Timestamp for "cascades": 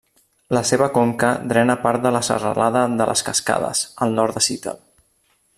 3.31-3.87